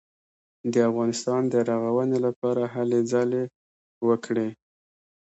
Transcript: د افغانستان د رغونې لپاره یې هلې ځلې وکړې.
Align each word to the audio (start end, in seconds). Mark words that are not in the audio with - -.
د 0.73 0.75
افغانستان 0.89 1.41
د 1.53 1.55
رغونې 1.69 2.19
لپاره 2.25 2.61
یې 2.65 2.71
هلې 2.73 2.99
ځلې 3.11 3.43
وکړې. 4.07 4.49